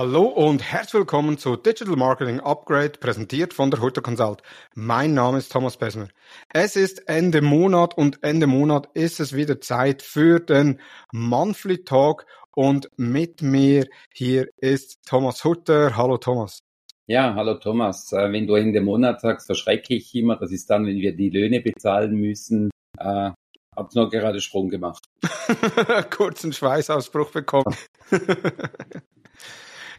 [0.00, 4.42] Hallo und herzlich willkommen zu Digital Marketing Upgrade, präsentiert von der Hutter Consult.
[4.76, 6.06] Mein Name ist Thomas Besmer.
[6.54, 10.80] Es ist Ende Monat und Ende Monat ist es wieder Zeit für den
[11.10, 15.96] Monthly Talk und mit mir hier ist Thomas Hutter.
[15.96, 16.60] Hallo Thomas.
[17.08, 18.12] Ja, hallo Thomas.
[18.12, 20.36] Äh, wenn du Ende Monat sagst, verschrecke ich immer.
[20.36, 22.70] Das ist dann, wenn wir die Löhne bezahlen müssen.
[23.00, 23.32] Äh,
[23.74, 25.04] hab nur gerade Sprung gemacht.
[26.16, 27.74] Kurzen Schweißausbruch bekommen.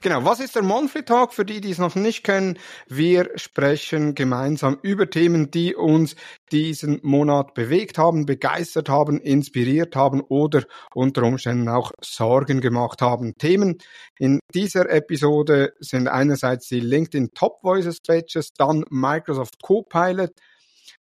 [0.02, 2.57] Genau, was ist der Monthly Talk für die, die es noch nicht kennen?
[2.88, 6.16] Wir sprechen gemeinsam über Themen, die uns
[6.53, 13.38] diesen Monat bewegt haben, begeistert haben, inspiriert haben oder unter Umständen auch Sorgen gemacht haben.
[13.38, 13.80] Themen
[14.17, 20.31] in dieser Episode sind einerseits die LinkedIn Top Voices Badges, dann Microsoft Copilot,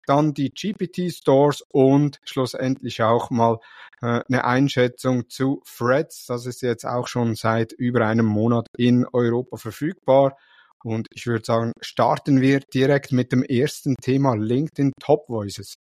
[0.08, 3.60] dann die GPT-Stores und schlussendlich auch mal
[4.02, 6.26] äh, eine Einschätzung zu Threads.
[6.28, 10.38] Das ist jetzt auch schon seit über einem Monat in Europa verfügbar.
[10.84, 15.76] Und ich würde sagen, starten wir direkt mit dem ersten Thema LinkedIn Top Voices.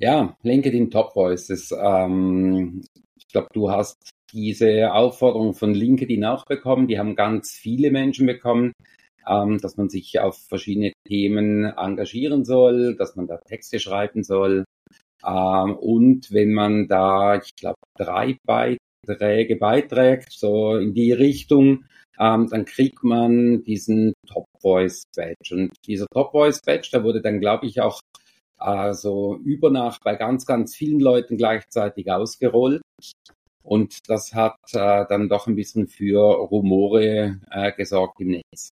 [0.00, 1.72] Ja, LinkedIn Top Voices.
[1.72, 2.82] Ähm,
[3.16, 6.86] ich glaube, du hast diese Aufforderung von LinkedIn auch bekommen.
[6.86, 8.72] Die haben ganz viele Menschen bekommen
[9.28, 14.64] ähm, dass man sich auf verschiedene Themen engagieren soll, dass man da Texte schreiben soll.
[15.24, 21.84] Ähm, und wenn man da, ich glaube, drei Beiträge beiträgt, so in die Richtung,
[22.18, 25.54] ähm, dann kriegt man diesen Top Voice Badge.
[25.54, 28.00] Und dieser Top Voice Badge, der wurde dann, glaube ich, auch
[28.60, 32.82] äh, so über Nacht bei ganz, ganz vielen Leuten gleichzeitig ausgerollt.
[33.62, 38.70] Und das hat äh, dann doch ein bisschen für Rumore äh, gesorgt im Netz.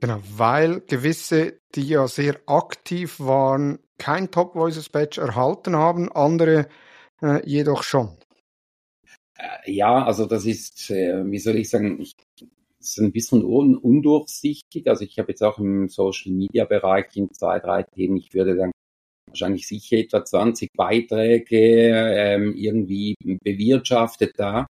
[0.00, 6.68] Genau, weil gewisse, die ja sehr aktiv waren, kein Top Voices Badge erhalten haben, andere
[7.20, 8.16] äh, jedoch schon.
[9.36, 12.14] Äh, ja, also das ist, äh, wie soll ich sagen, ich,
[12.78, 14.86] ist ein bisschen un undurchsichtig.
[14.86, 18.56] Also ich habe jetzt auch im Social Media Bereich in zwei, drei Themen, ich würde
[18.56, 18.70] dann
[19.26, 24.66] wahrscheinlich sicher etwa 20 Beiträge ähm, irgendwie bewirtschaftet da.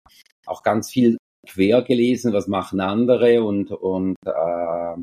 [0.46, 4.94] Auch ganz viel quer gelesen, was machen andere und, und äh,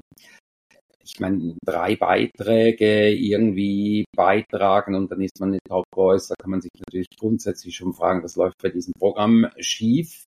[1.04, 6.52] ich meine, drei Beiträge irgendwie beitragen und dann ist man eine Top Voice, da kann
[6.52, 10.26] man sich natürlich grundsätzlich schon fragen, was läuft bei diesem Programm schief.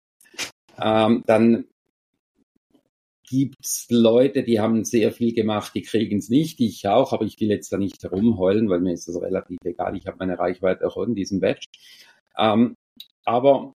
[0.78, 1.66] Ähm, dann
[3.28, 7.40] gibt's Leute, die haben sehr viel gemacht, die kriegen es nicht, ich auch, aber ich
[7.40, 10.86] will jetzt da nicht herumheulen, weil mir ist das relativ egal, ich habe meine Reichweite
[10.86, 11.66] auch in diesem Badge.
[12.38, 12.76] Ähm,
[13.24, 13.74] aber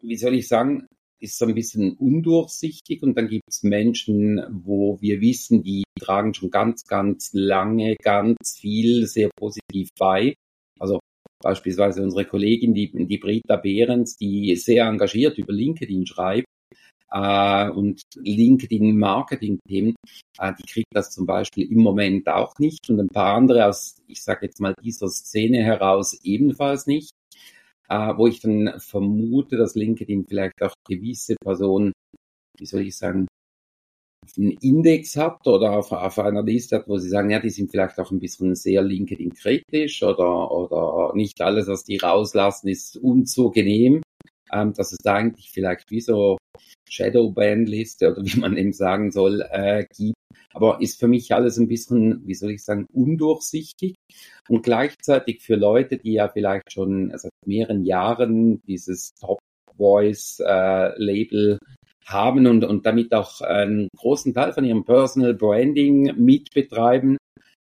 [0.00, 0.86] wie soll ich sagen,
[1.20, 6.34] ist so ein bisschen undurchsichtig und dann gibt es Menschen, wo wir wissen, die tragen
[6.34, 10.34] schon ganz, ganz lange ganz viel sehr positiv bei.
[10.78, 11.00] Also
[11.42, 16.46] beispielsweise unsere Kollegin, die, die Brita Behrens, die sehr engagiert über LinkedIn schreibt
[17.10, 19.94] äh, und LinkedIn-Marketing-Themen,
[20.38, 23.96] äh, die kriegt das zum Beispiel im Moment auch nicht und ein paar andere aus,
[24.06, 27.10] ich sage jetzt mal, dieser Szene heraus ebenfalls nicht
[27.88, 31.92] äh, wo ich dann vermute, dass LinkedIn vielleicht auch gewisse Personen,
[32.58, 33.26] wie soll ich sagen,
[34.36, 37.70] einen Index hat oder auf, auf einer Liste hat, wo sie sagen, ja, die sind
[37.70, 42.96] vielleicht auch ein bisschen sehr LinkedIn kritisch oder, oder nicht alles, was die rauslassen, ist
[42.96, 44.02] unzugenehm.
[44.52, 46.38] Ähm, dass es da eigentlich vielleicht wie so
[46.88, 50.14] Shadowban-Liste oder wie man eben sagen soll, äh, gibt,
[50.52, 53.94] aber ist für mich alles ein bisschen, wie soll ich sagen, undurchsichtig
[54.48, 59.38] und gleichzeitig für Leute, die ja vielleicht schon seit mehreren Jahren dieses Top
[59.76, 61.58] Voice äh, Label
[62.06, 67.18] haben und, und damit auch einen großen Teil von ihrem Personal Branding mitbetreiben,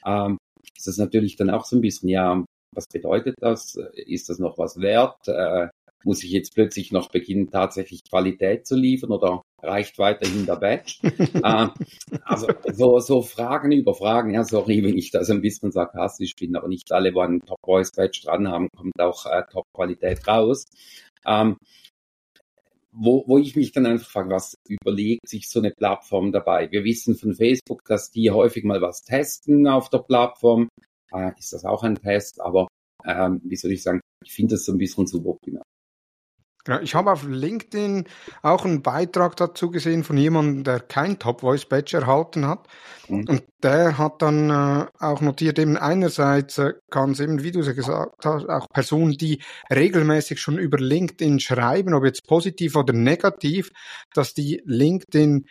[0.05, 0.37] ähm,
[0.75, 2.43] ist das natürlich dann auch so ein bisschen, ja,
[2.75, 3.75] was bedeutet das?
[3.93, 5.27] Ist das noch was wert?
[5.27, 5.69] Äh,
[6.07, 10.93] muss ich jetzt plötzlich noch beginnen, tatsächlich Qualität zu liefern oder reicht weiterhin der Badge?
[11.43, 11.67] äh,
[12.23, 14.33] also so, so Fragen über Fragen.
[14.33, 17.41] Ja, sorry, wenn ich da so ein bisschen sarkastisch bin, aber nicht alle, wo einen
[17.41, 20.65] Top Voice Badge dran haben, kommt auch äh, Top Qualität raus.
[21.25, 21.57] Ähm,
[22.93, 26.71] wo, wo ich mich dann einfach frage, was überlegt sich so eine Plattform dabei?
[26.71, 30.69] Wir wissen von Facebook, dass die häufig mal was testen auf der Plattform.
[31.11, 32.39] Äh, ist das auch ein Test?
[32.39, 32.67] Aber
[33.05, 35.66] ähm, wie soll ich sagen, ich finde das so ein bisschen suboptimal.
[36.67, 38.09] Genau, ich habe auf LinkedIn
[38.41, 42.67] auch einen Beitrag dazu gesehen von jemandem, der kein Top Voice Badge erhalten hat.
[43.07, 43.25] Mhm.
[43.29, 47.61] Und der hat dann äh, auch notiert, eben einerseits äh, kann es eben, wie du
[47.61, 49.41] es gesagt hast, auch Personen, die
[49.73, 53.71] regelmäßig schon über LinkedIn schreiben, ob jetzt positiv oder negativ,
[54.13, 55.45] dass die LinkedIn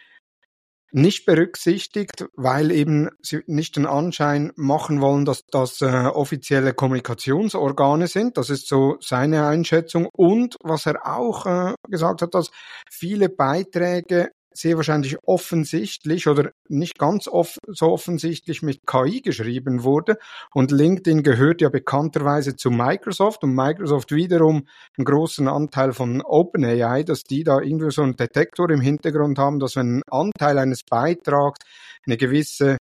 [0.97, 8.07] nicht berücksichtigt, weil eben sie nicht den Anschein machen wollen, dass das äh, offizielle Kommunikationsorgane
[8.07, 8.39] sind.
[8.39, 10.09] Das ist so seine Einschätzung.
[10.11, 12.51] Und was er auch äh, gesagt hat, dass
[12.91, 20.19] viele Beiträge sehr wahrscheinlich offensichtlich oder nicht ganz off so offensichtlich mit KI geschrieben wurde.
[20.53, 24.67] Und LinkedIn gehört ja bekannterweise zu Microsoft und Microsoft wiederum
[24.97, 29.59] einen großen Anteil von OpenAI, dass die da irgendwie so einen Detektor im Hintergrund haben,
[29.61, 31.61] dass wenn ein Anteil eines Beitrags
[32.07, 32.77] eine gewisse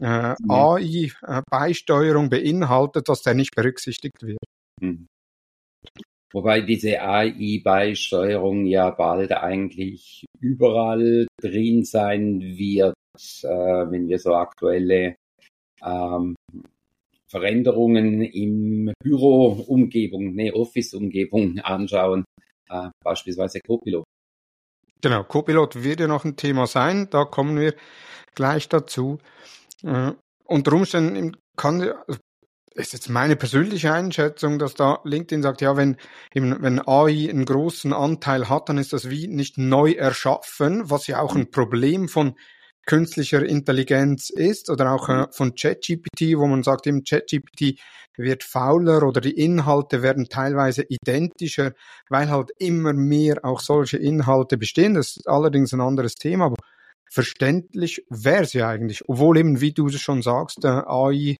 [0.00, 0.50] äh, mhm.
[0.50, 4.38] AI-Beisteuerung beinhaltet, dass der nicht berücksichtigt wird.
[4.80, 5.06] Mhm.
[6.32, 12.94] Wobei diese AI-Beisteuerung ja bald eigentlich überall drin sein wird,
[13.42, 15.16] äh, wenn wir so aktuelle
[15.82, 16.36] ähm,
[17.28, 22.24] Veränderungen im Büro-Umgebung, ne, Office-Umgebung anschauen,
[22.68, 24.04] äh, beispielsweise Copilot.
[25.00, 27.74] Genau, Copilot wird ja noch ein Thema sein, da kommen wir
[28.34, 29.18] gleich dazu.
[29.82, 30.12] Äh,
[30.44, 31.92] unter Umständen kann,
[32.74, 35.96] ist jetzt meine persönliche Einschätzung, dass da LinkedIn sagt, ja, wenn,
[36.32, 41.20] wenn AI einen großen Anteil hat, dann ist das wie nicht neu erschaffen, was ja
[41.20, 42.36] auch ein Problem von
[42.86, 47.78] künstlicher Intelligenz ist oder auch äh, von ChatGPT, wo man sagt, im ChatGPT
[48.16, 51.72] wird fauler oder die Inhalte werden teilweise identischer,
[52.08, 54.94] weil halt immer mehr auch solche Inhalte bestehen.
[54.94, 56.56] Das ist allerdings ein anderes Thema, aber
[57.10, 61.36] verständlich wäre ja eigentlich, obwohl eben, wie du es schon sagst, äh, AI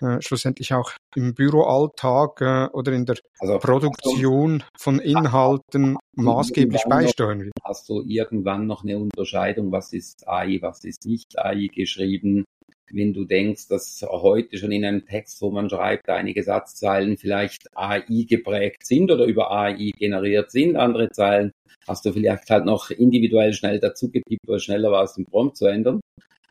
[0.00, 7.44] äh, schlussendlich auch im Büroalltag äh, oder in der also, Produktion von Inhalten maßgeblich beisteuern
[7.44, 7.52] wird.
[7.64, 12.44] Hast du irgendwann noch eine Unterscheidung, was ist AI, was ist nicht AI geschrieben?
[12.92, 17.68] Wenn du denkst, dass heute schon in einem Text, wo man schreibt, einige Satzzeilen vielleicht
[17.76, 21.52] AI geprägt sind oder über AI generiert sind, andere Zeilen
[21.86, 25.56] hast du vielleicht halt noch individuell schnell dazu getippt, weil schneller war es, den Prompt
[25.56, 26.00] zu ändern.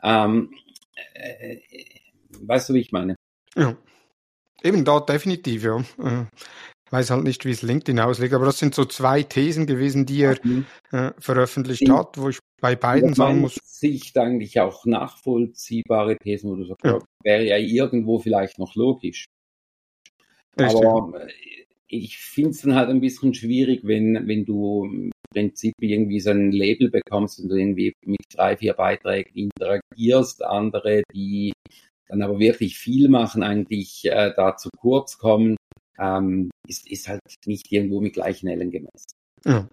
[0.02, 0.50] Ähm,
[1.14, 1.58] äh,
[2.40, 3.16] weißt du, wie ich meine?
[3.56, 3.76] Ja.
[4.62, 5.78] Eben da definitiv, ja.
[5.98, 6.26] Äh,
[6.90, 10.22] weiß halt nicht, wie es LinkedIn auslegt, aber das sind so zwei Thesen gewesen, die
[10.22, 10.66] er mhm.
[10.90, 13.58] äh, veröffentlicht In, hat, wo ich bei beiden sagen muss.
[13.64, 16.98] Sicht eigentlich auch nachvollziehbare Thesen, wo du sagst, ja.
[17.22, 19.24] wäre ja irgendwo vielleicht noch logisch.
[20.58, 20.84] Richtig.
[20.84, 21.32] Aber äh,
[21.86, 26.30] ich finde es dann halt ein bisschen schwierig, wenn, wenn du im Prinzip irgendwie so
[26.30, 31.52] ein Label bekommst und du irgendwie mit drei, vier Beiträgen interagierst, andere, die
[32.10, 35.56] dann aber wirklich viel machen, eigentlich äh, da zu kurz kommen,
[35.98, 39.08] ähm, ist, ist halt nicht irgendwo mit gleichen Ellen gemessen.
[39.44, 39.68] Ja.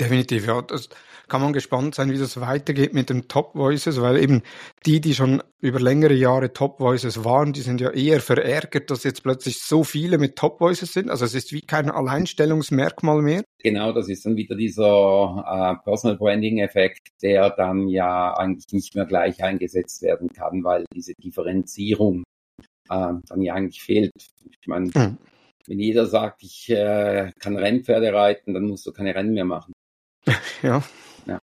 [0.00, 0.62] Definitiv, ja.
[0.62, 0.88] Das
[1.28, 4.42] kann man gespannt sein, wie das weitergeht mit den Top Voices, weil eben
[4.84, 9.04] die, die schon über längere Jahre Top Voices waren, die sind ja eher verärgert, dass
[9.04, 11.10] jetzt plötzlich so viele mit Top Voices sind.
[11.10, 13.44] Also es ist wie kein Alleinstellungsmerkmal mehr.
[13.62, 18.94] Genau, das ist dann wieder dieser äh, Personal Branding Effekt, der dann ja eigentlich nicht
[18.94, 22.24] mehr gleich eingesetzt werden kann, weil diese Differenzierung
[22.90, 24.12] äh, dann ja eigentlich fehlt.
[24.60, 25.18] Ich meine, mhm.
[25.66, 29.72] wenn jeder sagt, ich äh, kann Rennpferde reiten, dann musst du keine Rennen mehr machen.
[30.62, 30.82] ja.
[31.26, 31.38] ja.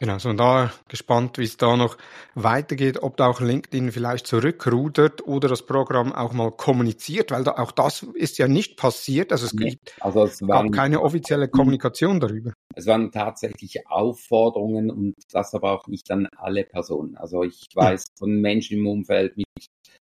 [0.00, 1.96] Genau, so da gespannt, wie es da noch
[2.34, 7.52] weitergeht, ob da auch LinkedIn vielleicht zurückrudert oder das Programm auch mal kommuniziert, weil da
[7.52, 9.30] auch das ist ja nicht passiert.
[9.30, 12.52] Also es gibt also es waren, gab keine offizielle Kommunikation darüber.
[12.74, 17.16] Es waren tatsächlich Aufforderungen und das aber auch nicht an alle Personen.
[17.16, 19.46] Also ich weiß von Menschen im Umfeld mit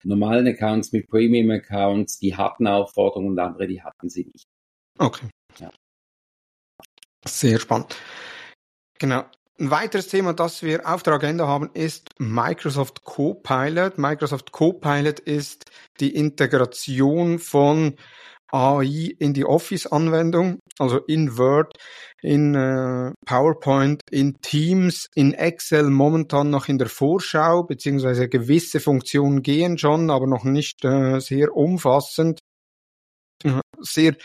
[0.04, 4.46] normalen Accounts, mit Premium-Accounts, die hatten Aufforderungen und andere, die hatten sie nicht.
[4.98, 5.28] Okay.
[5.60, 5.72] Ja.
[7.28, 7.96] Sehr spannend.
[9.00, 9.26] Genau.
[9.60, 13.98] Ein weiteres Thema, das wir auf der Agenda haben, ist Microsoft Copilot.
[13.98, 15.66] Microsoft Copilot ist
[16.00, 17.96] die Integration von
[18.52, 21.74] AI in die Office-Anwendung, also in Word,
[22.22, 29.42] in äh, PowerPoint, in Teams, in Excel momentan noch in der Vorschau, beziehungsweise gewisse Funktionen
[29.42, 32.40] gehen schon, aber noch nicht äh, sehr umfassend.
[33.80, 34.16] Sehr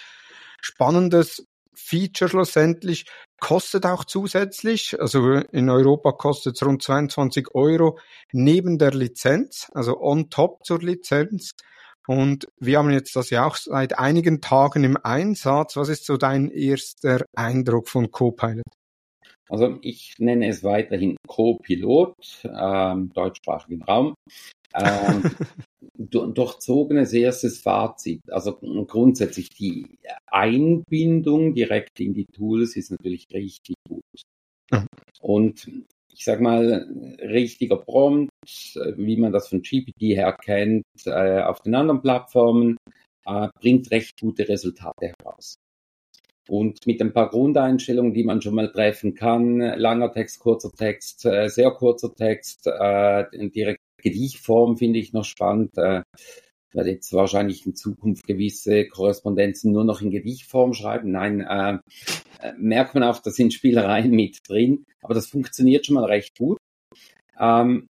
[0.63, 1.45] spannendes
[1.75, 3.07] Feature schlussendlich,
[3.41, 7.99] kostet auch zusätzlich, also in Europa kostet es rund 22 Euro
[8.33, 11.53] neben der Lizenz, also on top zur Lizenz.
[12.07, 15.77] Und wir haben jetzt das ja auch seit einigen Tagen im Einsatz.
[15.77, 18.65] Was ist so dein erster Eindruck von Copilot?
[19.49, 24.15] Also ich nenne es weiterhin Co-Pilot, ähm, deutschsprachigen Raum.
[24.75, 25.23] Ähm,
[25.95, 28.21] durchzogenes erstes Fazit.
[28.31, 28.57] Also
[28.87, 34.03] grundsätzlich die Einbindung direkt in die Tools ist natürlich richtig gut.
[34.71, 34.87] Mhm.
[35.21, 35.71] Und
[36.15, 36.87] ich sag mal,
[37.21, 38.31] richtiger Prompt,
[38.97, 42.77] wie man das von GPT her kennt, äh, auf den anderen Plattformen,
[43.25, 45.57] äh, bringt recht gute Resultate heraus.
[46.53, 51.25] Und mit ein paar Grundeinstellungen, die man schon mal treffen kann, langer Text, kurzer Text,
[51.25, 55.79] äh, sehr kurzer Text, äh, direkt Gedichtform finde ich noch spannend.
[55.79, 56.03] Äh,
[56.75, 61.11] werde jetzt wahrscheinlich in Zukunft gewisse Korrespondenzen nur noch in Gedichtform schreiben.
[61.11, 61.79] Nein, äh,
[62.47, 66.37] äh, merkt man auch, da sind Spielereien mit drin, aber das funktioniert schon mal recht
[66.37, 66.59] gut.
[67.41, 67.87] Ähm,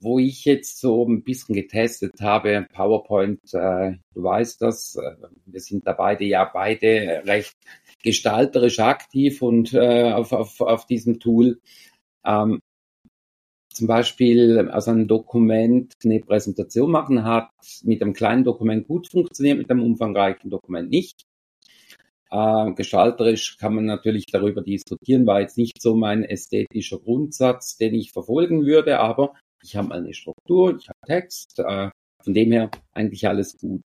[0.00, 5.16] wo ich jetzt so ein bisschen getestet habe, PowerPoint, äh, du weißt das, äh,
[5.46, 7.54] wir sind da beide ja beide recht
[8.02, 11.60] gestalterisch aktiv und äh, auf, auf, auf diesem Tool.
[12.24, 12.60] Ähm,
[13.70, 17.50] zum Beispiel aus einem Dokument eine Präsentation machen hat
[17.82, 21.24] mit einem kleinen Dokument gut funktioniert, mit einem umfangreichen Dokument nicht.
[22.76, 28.10] Gestalterisch kann man natürlich darüber diskutieren, war jetzt nicht so mein ästhetischer Grundsatz, den ich
[28.10, 31.90] verfolgen würde, aber ich habe eine Struktur, ich habe Text, äh,
[32.22, 33.80] von dem her eigentlich alles gut.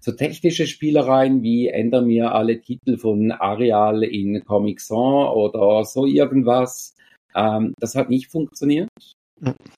[0.00, 6.06] So technische Spielereien wie ändere mir alle Titel von Arial in Comic Sans oder so
[6.06, 6.94] irgendwas,
[7.34, 8.88] ähm, das hat nicht funktioniert.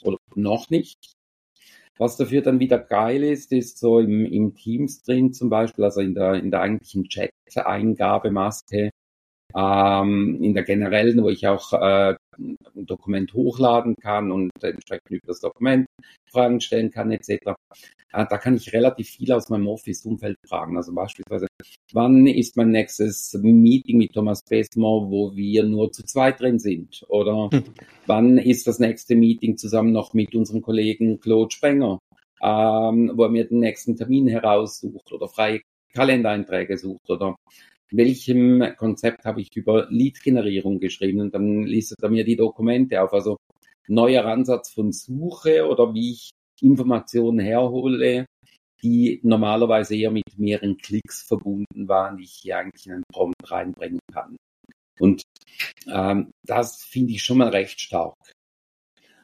[0.05, 1.14] Oder noch nicht.
[1.97, 6.00] Was dafür dann wieder geil ist, ist so im, im Teams drin zum Beispiel, also
[6.00, 8.90] in der, in der eigentlichen Chat-Eingabemaske,
[9.57, 15.26] ähm, in der generellen, wo ich auch äh, ein Dokument hochladen kann und entsprechend über
[15.26, 15.87] das Dokument
[16.30, 17.54] Fragen stellen kann etc.
[18.12, 20.76] Äh, da kann ich relativ viel aus meinem Office-Umfeld fragen.
[20.76, 21.47] Also beispielsweise,
[21.92, 27.04] wann ist mein nächstes Meeting mit Thomas Besmo, wo wir nur zu zweit drin sind?
[27.09, 27.64] Oder hm.
[28.07, 31.99] wann ist das nächste Meeting zusammen noch mit unserem Kollegen Claude Spenger,
[32.42, 35.61] ähm, wo er mir den nächsten Termin heraussucht oder freie
[35.95, 37.37] Kalendereinträge sucht oder
[37.90, 43.12] welchem Konzept habe ich über Lead-Generierung geschrieben und dann listet er mir die Dokumente auf.
[43.12, 43.37] Also
[43.88, 46.30] neuer Ansatz von Suche oder wie ich
[46.61, 48.26] Informationen herhole,
[48.83, 53.50] die normalerweise eher mit mehreren Klicks verbunden waren, die ich hier eigentlich in einen Prompt
[53.50, 54.37] reinbringen kann.
[55.00, 55.23] Und
[55.88, 58.14] ähm, das finde ich schon mal recht stark.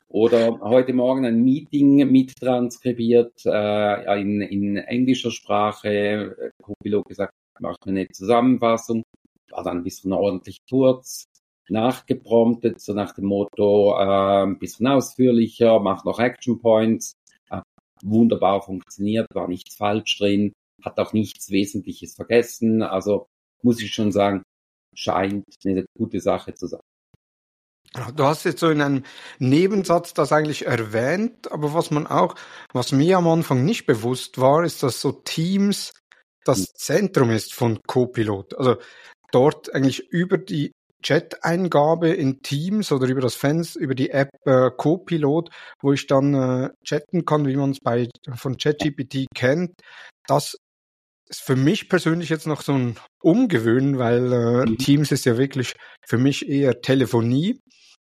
[0.09, 8.09] Oder heute Morgen ein Meeting mittranskribiert äh, in, in englischer Sprache, Copilot gesagt, macht eine
[8.09, 9.05] Zusammenfassung,
[9.51, 11.27] war dann ein bisschen ordentlich kurz,
[11.69, 17.15] nachgepromptet, so nach dem Motto, äh, ein bisschen ausführlicher, macht noch Action Points,
[17.51, 17.61] äh,
[18.03, 23.27] wunderbar funktioniert, war nichts falsch drin, hat auch nichts Wesentliches vergessen, also
[23.63, 24.43] muss ich schon sagen,
[24.95, 26.81] scheint eine gute Sache zu sein.
[28.17, 29.05] Du hast jetzt so in einem
[29.39, 32.35] Nebensatz das eigentlich erwähnt, aber was man auch,
[32.73, 35.93] was mir am Anfang nicht bewusst war, ist, dass so Teams
[36.45, 38.57] das Zentrum ist von Copilot.
[38.59, 38.77] Also
[39.33, 40.73] dort eigentlich über die
[41.03, 45.51] Chat-Eingabe in Teams oder über das Fans, über die App äh, Copilot,
[45.83, 49.73] wo ich dann äh, chatten kann, wie man es bei von ChatGPT kennt.
[50.27, 50.57] Das
[51.29, 54.79] ist für mich persönlich jetzt noch so ein Umgewöhnen, weil äh, mhm.
[54.79, 55.75] Teams ist ja wirklich
[56.07, 57.61] für mich eher Telefonie.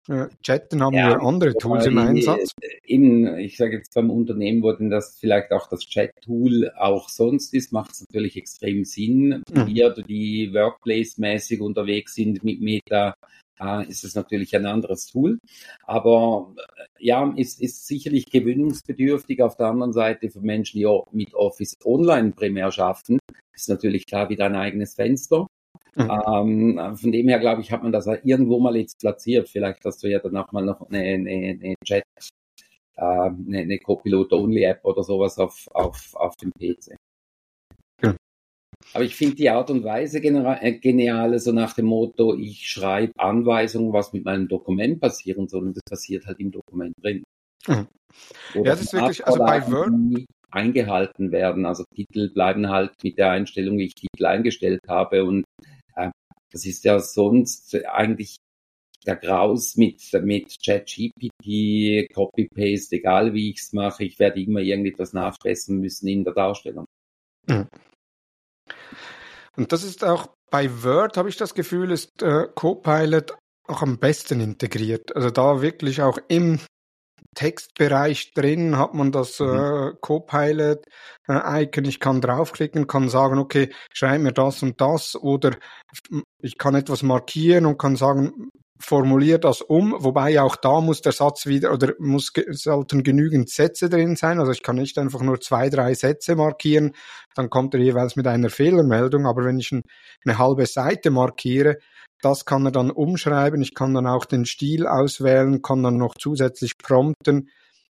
[0.08, 2.54] Äh, chatten haben ja, wir andere Tools im Einsatz.
[2.84, 7.54] In, ich sage jetzt beim Unternehmen, wo denn das vielleicht auch das Chat-Tool auch sonst
[7.54, 9.44] ist, macht es natürlich extrem Sinn.
[9.52, 9.68] Mhm.
[9.68, 13.14] Wir, die Workplace-mäßig unterwegs sind mit Meta,
[13.60, 15.40] äh, ist es natürlich ein anderes Tool.
[15.84, 19.42] Aber äh, ja, ist, ist sicherlich gewöhnungsbedürftig.
[19.44, 23.20] Auf der anderen Seite für Menschen, die mit Office Online primär schaffen,
[23.54, 25.46] ist natürlich klar wieder ein eigenes Fenster.
[25.96, 26.78] Mhm.
[26.80, 29.50] Ähm, von dem her, glaube ich, hat man das irgendwo mal jetzt platziert.
[29.50, 32.04] Vielleicht hast du ja dann auch mal noch eine, eine, eine Chat,
[32.96, 36.96] äh, eine, eine Copilot-Only-App oder sowas auf, auf, auf dem PC.
[38.02, 38.16] Ja.
[38.94, 43.14] Aber ich finde die Art und Weise äh, genial, so nach dem Motto, ich schreibe
[43.18, 47.24] Anweisungen, was mit meinem Dokument passieren soll und das passiert halt im Dokument drin.
[47.68, 47.88] Mhm.
[48.56, 51.66] ja, das ist wirklich, also bei Word eingehalten werden.
[51.66, 55.46] Also Titel bleiben halt mit der Einstellung, wie ich Titel eingestellt habe und
[56.52, 58.38] das ist ja sonst eigentlich
[59.06, 65.14] der Graus mit, mit ChatGPT, Copy-Paste, egal wie ich es mache, ich werde immer irgendetwas
[65.14, 66.86] nachbessern müssen in der Darstellung.
[67.48, 67.68] Mhm.
[69.58, 73.36] Und das ist auch bei Word, habe ich das Gefühl, ist äh, Copilot
[73.68, 75.16] auch am besten integriert.
[75.16, 76.60] Also da wirklich auch im
[77.36, 79.48] Textbereich drin hat man das mhm.
[79.48, 81.86] äh, Copilot-Icon.
[81.86, 85.56] Äh, ich kann draufklicken, kann sagen, okay, schreib mir das und das oder
[86.40, 91.12] ich kann etwas markieren und kann sagen, formulier das um, wobei auch da muss der
[91.12, 94.40] Satz wieder oder muss sollten genügend Sätze drin sein.
[94.40, 96.94] Also ich kann nicht einfach nur zwei, drei Sätze markieren,
[97.36, 99.26] dann kommt er jeweils mit einer Fehlermeldung.
[99.26, 99.84] Aber wenn ich ein,
[100.26, 101.78] eine halbe Seite markiere,
[102.22, 103.62] das kann er dann umschreiben.
[103.62, 107.50] Ich kann dann auch den Stil auswählen, kann dann noch zusätzlich prompten.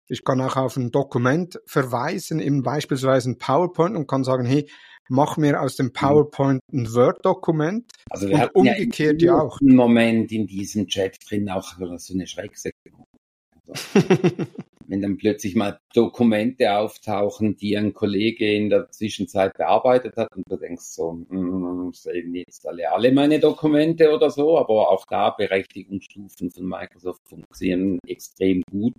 [0.08, 4.68] Ich kann auch auf ein Dokument verweisen, eben beispielsweise ein PowerPoint und kann sagen, hey,
[5.08, 5.94] mach mir aus dem mhm.
[5.94, 7.92] PowerPoint ein Word-Dokument.
[8.10, 9.60] Also wir und umgekehrt ja, auch.
[9.62, 13.06] Moment in diesem Chat drin auch so eine Schrecksekunde.
[15.00, 20.44] wenn dann plötzlich mal Dokumente auftauchen, die ein Kollege in der Zwischenzeit bearbeitet hat und
[20.50, 25.30] du denkst so, mm, sehen jetzt alle, alle meine Dokumente oder so, aber auch da
[25.30, 28.94] Berechtigungsstufen von Microsoft funktionieren extrem gut.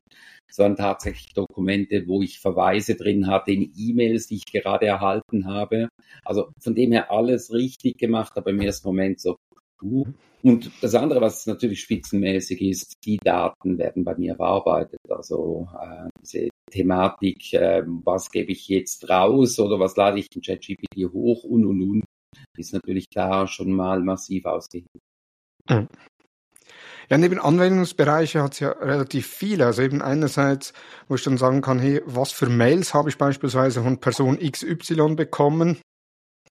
[0.49, 5.47] Es waren tatsächlich Dokumente, wo ich Verweise drin hatte in E-Mails, die ich gerade erhalten
[5.47, 5.89] habe.
[6.25, 9.37] Also von dem her alles richtig gemacht, aber im ersten Moment so,
[10.43, 15.01] und das andere, was natürlich spitzenmäßig ist, die Daten werden bei mir bearbeitet.
[15.09, 20.43] Also äh, diese Thematik, äh, was gebe ich jetzt raus oder was lade ich in
[20.43, 22.05] ChatGPT hoch und und und,
[22.57, 25.03] ist natürlich da schon mal massiv ausgehebelt.
[25.69, 25.89] Mhm.
[27.11, 29.67] Ja, neben Anwendungsbereiche hat es ja relativ viele.
[29.67, 30.73] Also eben einerseits,
[31.09, 35.17] wo ich dann sagen kann, hey, was für Mails habe ich beispielsweise von Person XY
[35.17, 35.81] bekommen?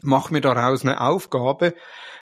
[0.02, 1.76] Mach mir daraus eine Aufgabe.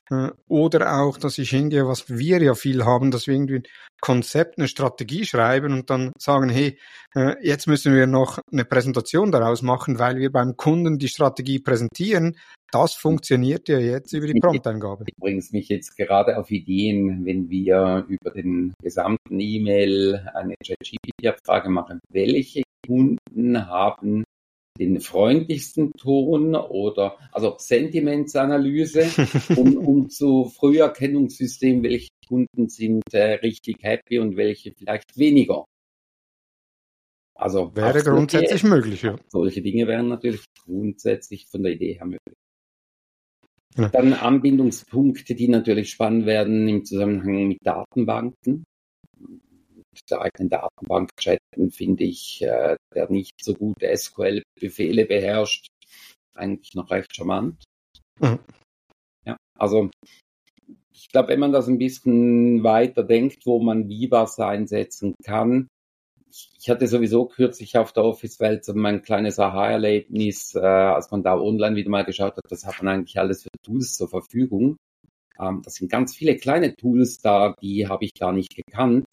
[0.10, 3.64] Äh, oder auch, dass ich hingehe, was wir ja viel haben, dass wir irgendwie ein
[4.02, 6.78] Konzept, eine Strategie schreiben und dann sagen, hey,
[7.16, 11.60] äh, jetzt müssen wir noch eine Präsentation daraus machen, weil wir beim Kunden die Strategie
[11.60, 12.38] präsentieren.
[12.72, 15.06] Das funktioniert ja jetzt über die Prompteingabe.
[15.06, 21.70] Du bringst mich jetzt gerade auf Ideen, wenn wir über den gesamten E-Mail eine ChatGPT-Abfrage
[21.70, 22.00] machen.
[22.10, 24.24] Welche Kunden haben
[24.78, 29.06] den freundlichsten Ton oder also Sentimentsanalyse,
[29.56, 35.66] um, um zu Früherkennungssystem, welche Kunden sind äh, richtig happy und welche vielleicht weniger.
[37.36, 39.16] Also wäre grundsätzlich solche, möglich, ja.
[39.28, 42.36] Solche Dinge wären natürlich grundsätzlich von der Idee her möglich.
[43.76, 43.90] Ja.
[43.90, 48.64] Dann Anbindungspunkte, die natürlich spannend werden im Zusammenhang mit Datenbanken
[50.10, 55.68] der eigenen Datenbank chatten, finde ich, äh, der nicht so gute SQL-Befehle beherrscht,
[56.36, 57.64] eigentlich noch recht charmant.
[58.20, 58.40] Mhm.
[59.26, 59.90] Ja, also
[60.94, 65.68] ich glaube, wenn man das ein bisschen weiter denkt, wo man wie was einsetzen kann,
[66.60, 71.38] ich hatte sowieso kürzlich auf der Office-Welt so mein kleines Aha-Erlebnis, äh, als man da
[71.38, 74.78] online wieder mal geschaut hat, was hat man eigentlich alles für Tools zur Verfügung.
[75.40, 79.06] Ähm, das sind ganz viele kleine Tools da, die habe ich gar nicht gekannt.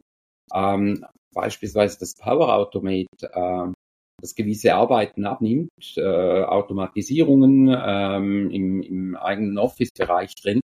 [0.53, 3.73] Ähm, beispielsweise das Power Automate, äh,
[4.21, 10.61] das gewisse Arbeiten abnimmt, äh, Automatisierungen ähm, im, im eigenen Office-Bereich drin.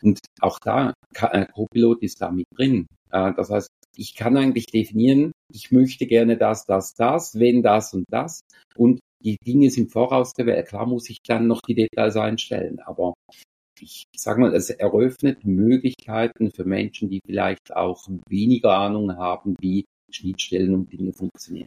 [0.00, 2.86] Und auch da, äh, Copilot ist da mit drin.
[3.10, 7.92] Äh, das heißt, ich kann eigentlich definieren, ich möchte gerne das, das, das, wenn das
[7.94, 8.40] und das.
[8.76, 10.68] Und die Dinge sind vorausgewählt.
[10.68, 13.14] Klar muss ich dann noch die Details einstellen, aber
[13.80, 19.84] ich sage mal, es eröffnet Möglichkeiten für Menschen, die vielleicht auch weniger Ahnung haben, wie
[20.10, 21.66] Schnittstellen und Dinge funktionieren.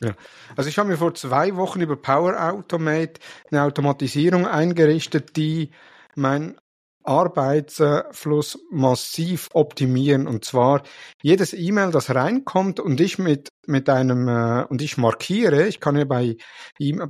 [0.00, 0.14] Ja.
[0.56, 5.70] Also ich habe mir vor zwei Wochen über Power Automate eine Automatisierung eingerichtet, die
[6.14, 6.58] mein
[7.06, 10.26] Arbeitsfluss massiv optimieren.
[10.26, 10.82] Und zwar
[11.22, 15.96] jedes E-Mail, das reinkommt und ich mit, mit einem, äh, und ich markiere, ich kann
[15.96, 16.36] ja bei,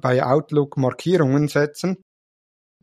[0.01, 2.03] bei Outlook Markierungen setzen,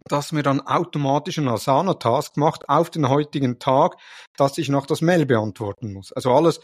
[0.07, 3.95] dass mir dann automatisch ein Asana-Task macht auf den heutigen Tag,
[4.37, 6.11] dass ich noch das Mail beantworten muss.
[6.11, 6.59] Also alles,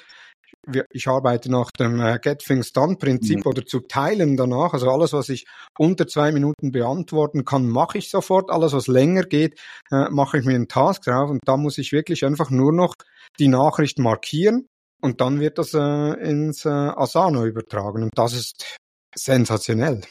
[0.91, 3.51] ich arbeite nach dem äh, Get Things Done Prinzip mhm.
[3.51, 4.73] oder zu teilen danach.
[4.73, 5.45] Also alles, was ich
[5.77, 8.49] unter zwei Minuten beantworten kann, mache ich sofort.
[8.49, 9.59] Alles, was länger geht,
[9.91, 12.93] äh, mache ich mir einen Task drauf und da muss ich wirklich einfach nur noch
[13.39, 14.67] die Nachricht markieren
[15.01, 18.77] und dann wird das äh, ins Asana übertragen und das ist
[19.15, 20.01] sensationell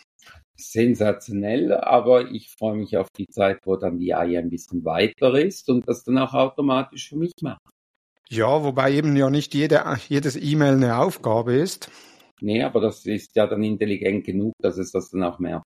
[0.59, 5.35] sensationell, aber ich freue mich auf die Zeit, wo dann die AI ein bisschen weiter
[5.35, 7.62] ist und das dann auch automatisch für mich macht.
[8.29, 11.90] Ja, wobei eben ja nicht jede, jedes E-Mail eine Aufgabe ist.
[12.40, 15.64] Nee, aber das ist ja dann intelligent genug, dass es das dann auch merkt.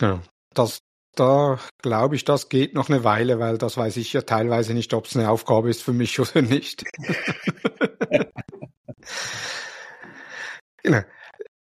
[0.00, 0.80] Ja, das,
[1.14, 4.92] da glaube ich, das geht noch eine Weile, weil das weiß ich ja teilweise nicht,
[4.94, 6.84] ob es eine Aufgabe ist für mich oder nicht.
[10.82, 11.02] genau.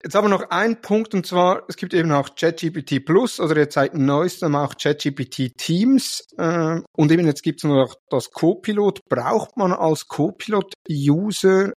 [0.06, 3.74] Jetzt aber noch ein Punkt und zwar, es gibt eben auch ChatGPT Plus oder jetzt
[3.74, 9.00] seit neuestem auch ChatGPT Teams äh, und eben jetzt gibt es noch das Copilot.
[9.08, 11.72] Braucht man als Copilot-User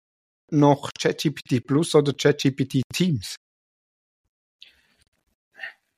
[0.52, 3.34] noch ChatGPT Plus oder ChatGPT Teams?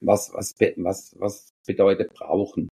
[0.00, 2.70] Was, was, was, was bedeutet brauchen?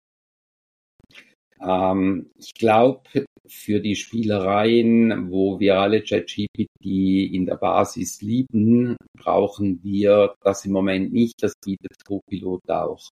[1.61, 3.03] Ähm, ich glaube,
[3.47, 6.85] für die Spielereien, wo wir alle ChatGPT
[7.33, 11.43] in der Basis lieben, brauchen wir das im Moment nicht.
[11.43, 13.09] Das bietet Copilot auch.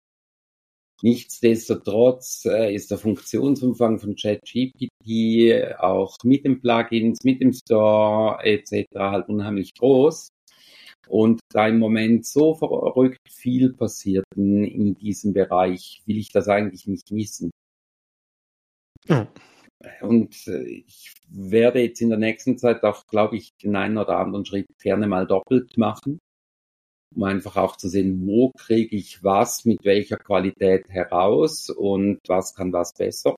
[1.01, 8.85] Nichtsdestotrotz äh, ist der Funktionsumfang von ChatGPT auch mit den Plugins, mit dem Store etc.
[8.95, 10.29] halt unheimlich groß.
[11.07, 16.49] Und da im Moment so verrückt viel passiert in, in diesem Bereich, will ich das
[16.49, 17.49] eigentlich nicht missen.
[20.01, 24.17] Und äh, ich werde jetzt in der nächsten Zeit auch, glaube ich, den einen oder
[24.17, 26.19] anderen Schritt gerne mal doppelt machen,
[27.15, 32.55] um einfach auch zu sehen, wo kriege ich was mit welcher Qualität heraus und was
[32.55, 33.35] kann was besser.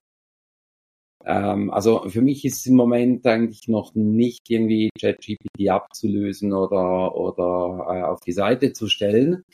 [1.24, 7.86] Ähm, also für mich ist im Moment eigentlich noch nicht irgendwie ChatGPT abzulösen oder, oder
[7.88, 9.44] äh, auf die Seite zu stellen.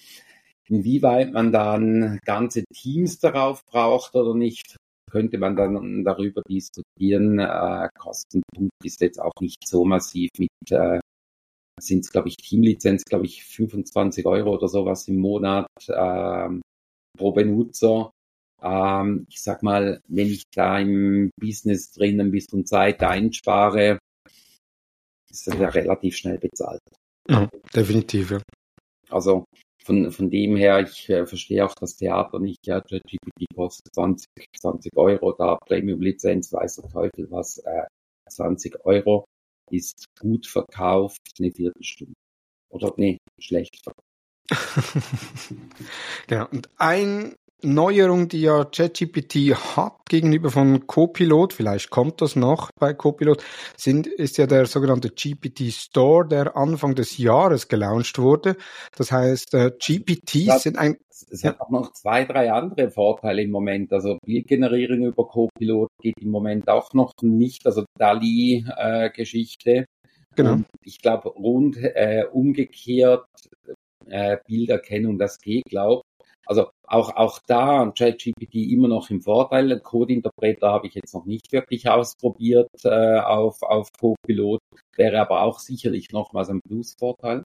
[0.69, 4.77] Inwieweit man dann ganze Teams darauf braucht oder nicht,
[5.09, 7.39] könnte man dann darüber diskutieren.
[7.39, 11.01] Äh, Kostenpunkt ist jetzt auch nicht so massiv mit, äh,
[11.81, 16.49] sind es, glaube ich, Teamlizenz, glaube ich, 25 Euro oder sowas im Monat äh,
[17.17, 18.11] pro Benutzer.
[18.63, 23.99] Ähm, ich sag mal, wenn ich da im Business drin ein bisschen Zeit einspare,
[25.31, 26.81] ist das ja relativ schnell bezahlt.
[27.29, 28.41] Ja, definitiv, ja.
[29.11, 29.45] Also
[29.89, 34.29] von, von dem her, ich äh, verstehe auch das Theater nicht, ja, ChatGPT kostet 20,
[34.61, 37.87] 20 Euro, da Premium-Lizenz, weiß der Teufel was, äh,
[38.29, 39.25] 20 Euro
[39.71, 42.13] ist gut verkauft, eine Viertelstunde.
[42.69, 44.05] Oder nee, schlecht verkauft.
[46.27, 46.47] genau.
[46.51, 52.95] Und ein Neuerung, die ja ChatGPT hat gegenüber von Copilot, vielleicht kommt das noch bei
[52.95, 53.43] Copilot,
[53.77, 58.57] sind, ist ja der sogenannte GPT Store, der Anfang des Jahres gelauncht wurde.
[58.97, 60.99] Das heißt, äh, GPTs das, sind ein...
[61.31, 63.93] Es hat auch noch zwei, drei andere Vorteile im Moment.
[63.93, 67.67] Also Bildgenerierung über Copilot geht im Moment auch noch nicht.
[67.67, 69.71] Also DALI-Geschichte.
[69.71, 69.87] Äh,
[70.37, 70.53] genau.
[70.53, 73.27] Und ich glaube, rund äh, umgekehrt
[74.07, 76.03] äh, Bilderkennung, das geht, glaube
[76.49, 79.79] also auch, auch da ChatGPT immer noch im Vorteil.
[79.81, 84.61] Code-Interpreter habe ich jetzt noch nicht wirklich ausprobiert äh, auf, auf Copilot,
[84.97, 87.45] wäre aber auch sicherlich nochmals ein Plus-Vorteil.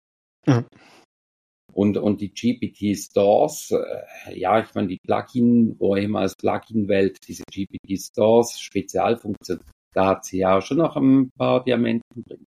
[0.46, 0.66] Mhm.
[1.72, 7.44] Und, und die GPT-Stores, äh, ja, ich meine, die Plugin, wo immer als Plugin-Welt diese
[7.50, 12.44] GPT-Stores, Spezialfunktionen, da hat sie ja schon noch ein paar Diamanten drin.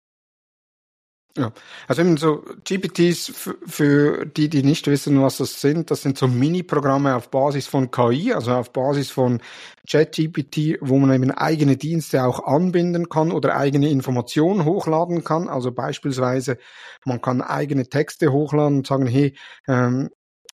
[1.36, 1.52] Ja,
[1.88, 3.34] also eben so GPTs
[3.65, 7.89] für die, die nicht wissen, was das sind, das sind so Mini-Programme auf Basis von
[7.89, 9.41] KI, also auf Basis von
[9.89, 15.50] ChatGPT, wo man eben eigene Dienste auch anbinden kann oder eigene Informationen hochladen kann.
[15.50, 16.60] Also beispielsweise,
[17.04, 19.36] man kann eigene Texte hochladen und sagen, hey,
[19.67, 20.12] ähm,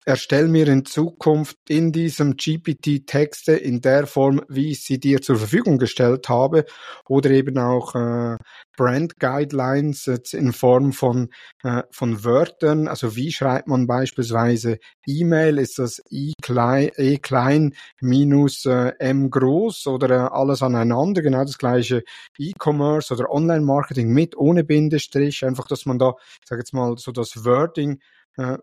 [0.06, 5.22] erstell mir in Zukunft in diesem GPT Texte in der Form, wie ich sie dir
[5.22, 6.65] zur Verfügung gestellt habe,
[7.10, 8.38] oder eben auch äh,
[8.78, 11.30] Brand Guidelines in Form von,
[11.63, 12.88] äh, von Wörtern.
[12.88, 15.58] Also wie schreibt man beispielsweise E-Mail?
[15.58, 21.22] Ist das I klein, E klein minus äh, M groß oder äh, alles aneinander?
[21.22, 22.04] Genau das gleiche
[22.38, 25.44] E-Commerce oder Online-Marketing mit, ohne Bindestrich.
[25.44, 28.00] Einfach, dass man da, ich sage jetzt mal, so das Wording
[28.38, 28.58] äh,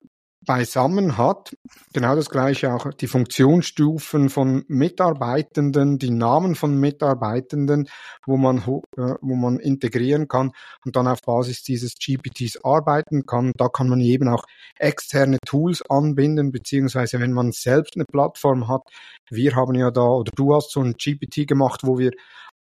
[0.45, 1.57] beisammen hat.
[1.93, 7.89] Genau das gleiche auch die Funktionsstufen von Mitarbeitenden, die Namen von Mitarbeitenden,
[8.27, 10.53] wo man, äh, wo man integrieren kann
[10.85, 13.53] und dann auf Basis dieses GPTs arbeiten kann.
[13.57, 14.45] Da kann man eben auch
[14.79, 18.83] externe Tools anbinden, beziehungsweise wenn man selbst eine Plattform hat.
[19.31, 22.11] Wir haben ja da, oder du hast so ein GPT gemacht, wo wir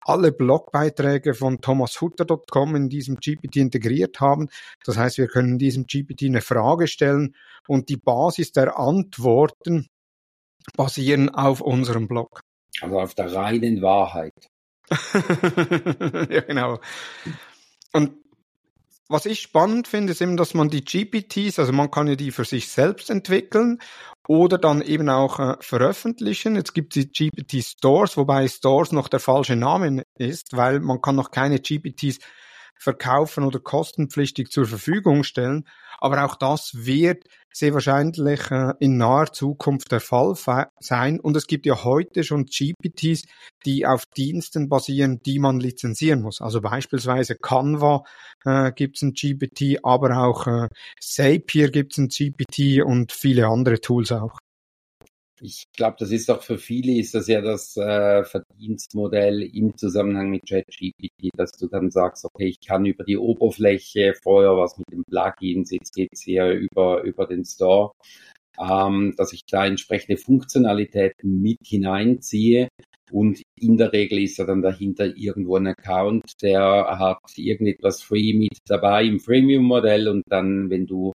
[0.02, 4.50] alle Blogbeiträge von thomashutter.com in diesem GPT integriert haben.
[4.84, 7.36] Das heißt, wir können diesem GPT eine Frage stellen
[7.68, 9.88] und die Basis der Antworten
[10.76, 12.42] basieren auf unserem Blog.
[12.82, 14.34] Also auf der reinen Wahrheit.
[16.30, 16.80] ja, genau.
[17.94, 18.14] Und
[19.08, 22.32] was ich spannend finde, ist eben, dass man die GPTs, also man kann ja die
[22.32, 23.80] für sich selbst entwickeln
[24.28, 26.56] oder dann eben auch äh, veröffentlichen.
[26.56, 31.02] Jetzt gibt es die GPT Stores, wobei Stores noch der falsche Name ist, weil man
[31.02, 32.20] kann noch keine GPTs
[32.82, 35.68] verkaufen oder kostenpflichtig zur Verfügung stellen.
[36.00, 40.36] Aber auch das wird sehr wahrscheinlich äh, in naher Zukunft der Fall
[40.80, 41.20] sein.
[41.20, 43.24] Und es gibt ja heute schon GPTs,
[43.66, 46.42] die auf Diensten basieren, die man lizenzieren muss.
[46.42, 48.04] Also beispielsweise Canva
[48.46, 50.68] äh, gibt es ein GPT, aber auch äh,
[51.00, 54.41] Zapier gibt es ein GPT und viele andere Tools auch.
[55.44, 60.30] Ich glaube, das ist auch für viele ist das ja das äh, Verdienstmodell im Zusammenhang
[60.30, 64.92] mit ChatGPT, dass du dann sagst, okay, ich kann über die Oberfläche vorher was mit
[64.92, 67.92] den Plugins, jetzt geht's hier über über den Store,
[68.60, 72.68] ähm, dass ich da entsprechende Funktionalitäten mit hineinziehe.
[73.12, 76.62] Und in der Regel ist ja dann dahinter irgendwo ein Account, der
[77.00, 80.08] hat irgendetwas free mit dabei im Freemium-Modell.
[80.08, 81.14] Und dann, wenn du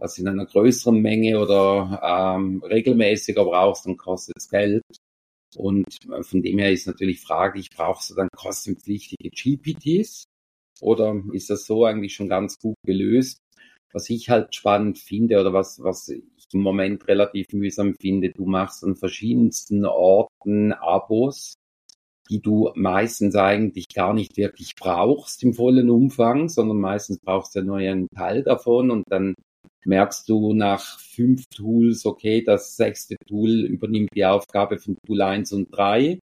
[0.00, 4.82] das in einer größeren Menge oder ähm, regelmäßiger brauchst, dann kostet es Geld.
[5.56, 5.86] Und
[6.22, 10.24] von dem her ist natürlich fraglich, brauchst du dann kostenpflichtige GPTs
[10.80, 13.40] oder ist das so eigentlich schon ganz gut gelöst?
[13.92, 18.46] was ich halt spannend finde oder was, was ich im Moment relativ mühsam finde, du
[18.46, 21.54] machst an verschiedensten Orten Abos,
[22.28, 27.62] die du meistens eigentlich gar nicht wirklich brauchst im vollen Umfang, sondern meistens brauchst du
[27.62, 29.34] nur einen Teil davon und dann
[29.84, 35.52] merkst du nach fünf Tools, okay, das sechste Tool übernimmt die Aufgabe von Tool 1
[35.52, 36.18] und 3.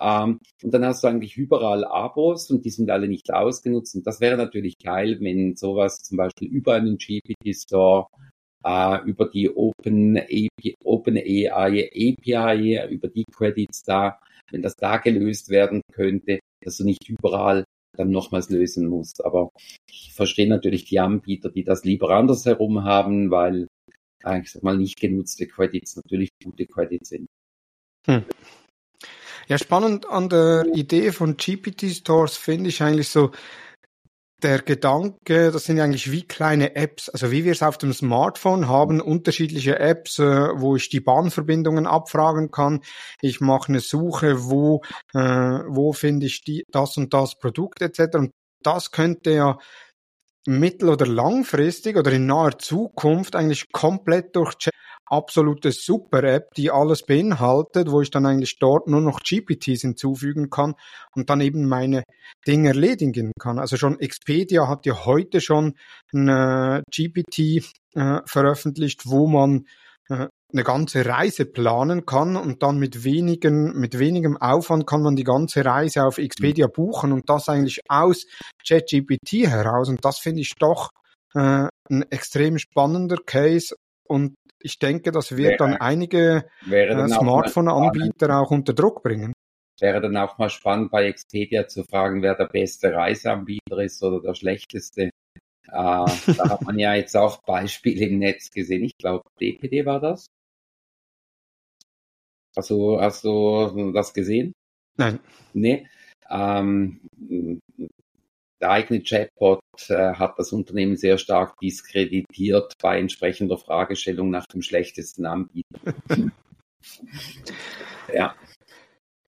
[0.00, 3.96] Ähm, und dann hast du eigentlich überall Abos und die sind alle nicht ausgenutzt.
[3.96, 8.06] Und das wäre natürlich geil, wenn sowas zum Beispiel über einen GPT Store,
[8.64, 14.18] äh, über die Open, API, Open AI API, über die Credits da,
[14.50, 17.64] wenn das da gelöst werden könnte, dass du nicht überall
[17.98, 19.24] dann nochmals lösen musst.
[19.24, 19.50] Aber
[19.88, 23.68] ich verstehe natürlich die Anbieter, die das lieber andersherum haben, weil
[24.42, 27.28] ich sag mal nicht genutzte Credits natürlich gute Credits sind.
[28.06, 28.24] Hm.
[29.48, 33.30] Ja, spannend an der Idee von GPT-Stores finde ich eigentlich so
[34.42, 38.68] der Gedanke, das sind eigentlich wie kleine Apps, also wie wir es auf dem Smartphone
[38.68, 42.80] haben, unterschiedliche Apps, äh, wo ich die Bahnverbindungen abfragen kann.
[43.20, 44.82] Ich mache eine Suche, wo,
[45.14, 48.14] äh, wo finde ich die, das und das Produkt etc.
[48.14, 49.58] Und das könnte ja
[50.48, 54.56] mittel- oder langfristig oder in naher Zukunft eigentlich komplett durch
[55.04, 60.74] absolute Super-App, die alles beinhaltet, wo ich dann eigentlich dort nur noch GPTs hinzufügen kann
[61.14, 62.02] und dann eben meine
[62.46, 63.58] Dinge erledigen kann.
[63.58, 65.74] Also schon Expedia hat ja heute schon
[66.12, 69.66] eine GPT äh, veröffentlicht, wo man
[70.08, 75.14] äh, eine ganze Reise planen kann und dann mit wenigen, mit wenigem Aufwand kann man
[75.14, 78.26] die ganze Reise auf Expedia buchen und das eigentlich aus
[78.66, 79.88] ChatGPT heraus.
[79.88, 80.88] Und das finde ich doch
[81.34, 88.40] äh, ein extrem spannender Case und ich denke, das wird wäre, dann einige äh, Smartphone-Anbieter
[88.40, 89.32] auch unter Druck bringen.
[89.80, 94.20] Wäre dann auch mal spannend bei Expedia zu fragen, wer der beste Reiseanbieter ist oder
[94.20, 95.02] der schlechteste.
[95.02, 95.10] Äh,
[95.70, 98.82] da hat man ja jetzt auch Beispiele im Netz gesehen.
[98.82, 100.26] Ich glaube, DPD war das.
[102.58, 104.52] Hast du, hast du das gesehen?
[104.96, 105.20] Nein.
[105.52, 105.86] Nee.
[106.28, 106.98] Ähm,
[108.60, 114.62] der eigene Chatbot äh, hat das Unternehmen sehr stark diskreditiert bei entsprechender Fragestellung nach dem
[114.62, 115.94] schlechtesten Anbieter.
[118.12, 118.34] ja.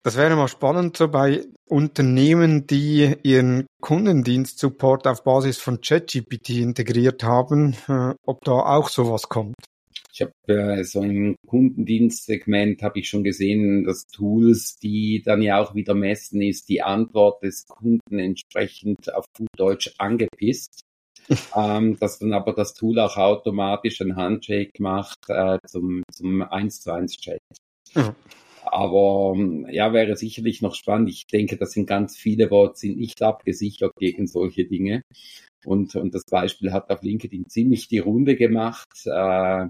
[0.02, 7.22] Das wäre mal spannend, so bei Unternehmen, die ihren Kundendienst-Support auf Basis von ChatGPT integriert
[7.22, 9.54] haben, äh, ob da auch sowas kommt.
[10.12, 15.58] Ich habe äh, so im Kundendienstsegment habe ich schon gesehen, dass Tools, die dann ja
[15.58, 20.82] auch wieder messen, ist die Antwort des Kunden entsprechend auf gut Deutsch angepisst.
[21.56, 26.80] ähm, dass dann aber das Tool auch automatisch ein Handshake macht äh, zum, zum 1
[26.80, 27.38] zu 1 Chat.
[27.94, 28.14] Mhm.
[28.64, 29.36] Aber
[29.70, 31.10] ja, wäre sicherlich noch spannend.
[31.10, 35.02] Ich denke, das sind ganz viele Worte, sind nicht abgesichert gegen solche Dinge.
[35.64, 38.88] Und, und das Beispiel hat auf LinkedIn ziemlich die Runde gemacht.
[39.06, 39.68] Äh,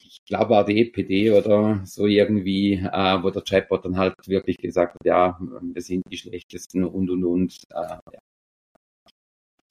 [0.00, 4.58] ich glaube, war die EPD oder so irgendwie, äh, wo der Chatbot dann halt wirklich
[4.58, 7.58] gesagt hat, ja, wir sind die schlechtesten und und und.
[7.70, 8.18] Äh, ja.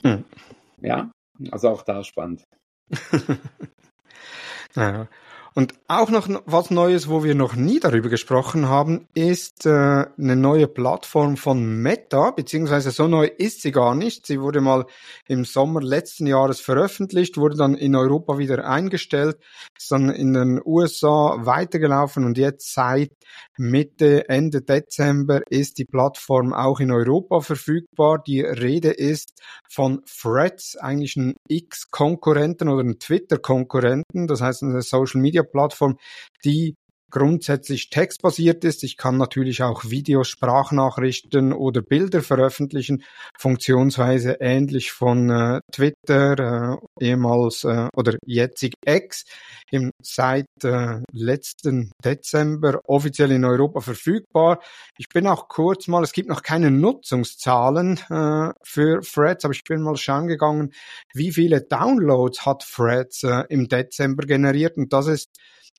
[0.04, 0.26] Hm.
[0.82, 1.12] ja,
[1.52, 2.44] also auch da spannend.
[4.76, 5.08] ja.
[5.54, 10.38] Und auch noch was Neues, wo wir noch nie darüber gesprochen haben, ist äh, eine
[10.38, 14.26] neue Plattform von Meta, beziehungsweise so neu ist sie gar nicht.
[14.26, 14.86] Sie wurde mal
[15.28, 19.40] im Sommer letzten Jahres veröffentlicht, wurde dann in Europa wieder eingestellt,
[19.78, 23.12] ist dann in den USA weitergelaufen und jetzt seit
[23.58, 28.24] Mitte, Ende Dezember ist die Plattform auch in Europa verfügbar.
[28.26, 29.34] Die Rede ist
[29.70, 35.98] von Threads, eigentlich ein X-Konkurrenten oder ein Twitter-Konkurrenten, das heißt eine Social Media Media-Plattform,
[36.44, 36.76] die
[37.12, 38.84] grundsätzlich textbasiert ist.
[38.84, 43.04] Ich kann natürlich auch Videos, Sprachnachrichten oder Bilder veröffentlichen,
[43.38, 49.26] funktionsweise ähnlich von äh, Twitter, äh, ehemals äh, oder jetzig X,
[49.70, 54.62] im, seit äh, letzten Dezember offiziell in Europa verfügbar.
[54.98, 59.64] Ich bin auch kurz mal, es gibt noch keine Nutzungszahlen äh, für Threads, aber ich
[59.64, 60.74] bin mal schauen gegangen,
[61.14, 65.30] wie viele Downloads hat Threads äh, im Dezember generiert und das ist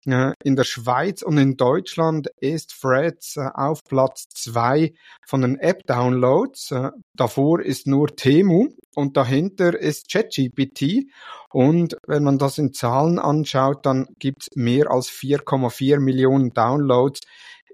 [0.05, 6.73] in der Schweiz und in Deutschland ist Threads äh, auf Platz zwei von den App-Downloads.
[6.73, 11.07] Äh, davor ist nur Temu und dahinter ist ChatGPT.
[11.51, 17.21] Und wenn man das in Zahlen anschaut, dann gibt's mehr als 4,4 Millionen Downloads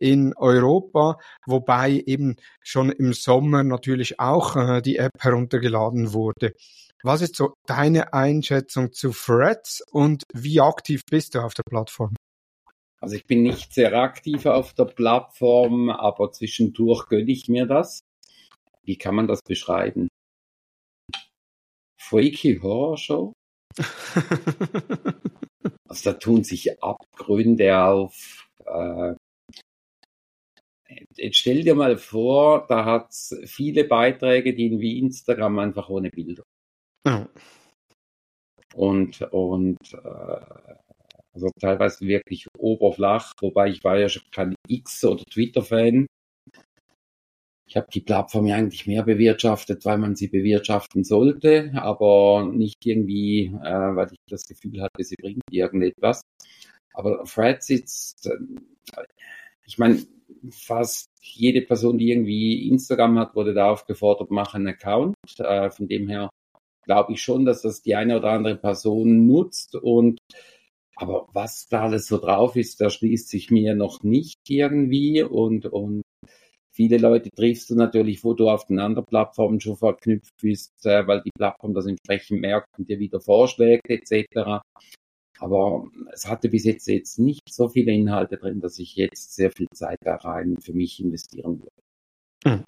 [0.00, 6.52] in Europa, wobei eben schon im Sommer natürlich auch äh, die App heruntergeladen wurde.
[7.04, 12.16] Was ist so deine Einschätzung zu Threads und wie aktiv bist du auf der Plattform?
[13.00, 18.00] Also ich bin nicht sehr aktiv auf der Plattform, aber zwischendurch gönne ich mir das.
[18.82, 20.08] Wie kann man das beschreiben?
[22.00, 23.32] Freaky Horror Show?
[25.88, 28.48] also da tun sich Abgründe auf.
[28.64, 29.14] Äh,
[31.14, 36.10] jetzt stell dir mal vor, da hat es viele Beiträge, die wie Instagram einfach ohne
[36.10, 36.42] Bilder.
[38.74, 40.40] Und, und äh,
[41.32, 46.06] also teilweise wirklich oberflach, wobei ich war ja schon kein X- oder Twitter-Fan.
[47.68, 52.84] Ich habe die Plattform ja eigentlich mehr bewirtschaftet, weil man sie bewirtschaften sollte, aber nicht
[52.84, 56.22] irgendwie, äh, weil ich das Gefühl hatte, sie bringt irgendetwas.
[56.94, 59.02] Aber Threads ist, äh,
[59.66, 60.02] ich meine,
[60.50, 65.14] fast jede Person, die irgendwie Instagram hat, wurde da aufgefordert, mach einen Account.
[65.38, 66.30] Äh, von dem her
[66.88, 70.18] glaube ich schon, dass das die eine oder andere Person nutzt und
[70.96, 75.66] aber was da alles so drauf ist, da schließt sich mir noch nicht irgendwie und,
[75.66, 76.02] und
[76.72, 81.06] viele Leute triffst du natürlich, wo du auf den anderen Plattformen schon verknüpft bist, äh,
[81.06, 84.60] weil die Plattform das entsprechend merkt und dir wieder vorschlägt etc.
[85.38, 89.52] Aber es hatte bis jetzt jetzt nicht so viele Inhalte drin, dass ich jetzt sehr
[89.52, 92.64] viel Zeit da rein für mich investieren würde.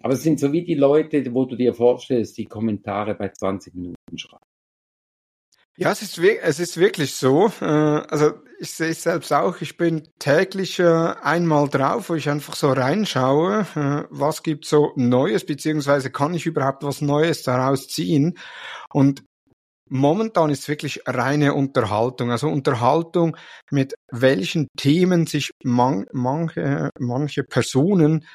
[0.00, 3.74] Aber es sind so wie die Leute, wo du dir vorstellst, die Kommentare bei 20
[3.74, 4.44] Minuten schreiben.
[5.80, 7.52] Ja, es ist, es ist wirklich so.
[7.60, 9.60] Äh, also ich sehe es selbst auch.
[9.60, 14.92] Ich bin täglich äh, einmal drauf, wo ich einfach so reinschaue, äh, was gibt so
[14.96, 18.36] Neues, beziehungsweise kann ich überhaupt was Neues daraus ziehen.
[18.92, 19.22] Und
[19.88, 22.32] momentan ist wirklich reine Unterhaltung.
[22.32, 23.36] Also Unterhaltung,
[23.70, 28.26] mit welchen Themen sich man, manche, manche Personen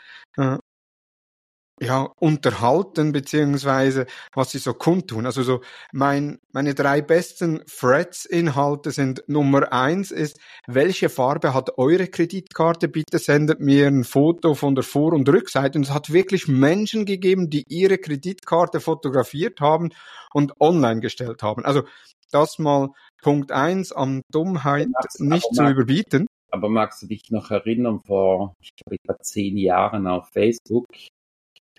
[1.83, 5.25] ja, unterhalten, beziehungsweise was sie so kundtun.
[5.25, 12.07] Also so mein, meine drei besten Threads-Inhalte sind Nummer eins ist, welche Farbe hat eure
[12.07, 12.87] Kreditkarte?
[12.87, 15.77] Bitte sendet mir ein Foto von der Vor- und Rückseite.
[15.77, 19.89] Und es hat wirklich Menschen gegeben, die ihre Kreditkarte fotografiert haben
[20.33, 21.65] und online gestellt haben.
[21.65, 21.83] Also
[22.31, 22.89] das mal
[23.21, 26.27] Punkt eins an Dummheit magst, nicht zu überbieten.
[26.51, 30.85] Aber magst du dich noch erinnern, vor ich glaube, etwa zehn Jahren auf Facebook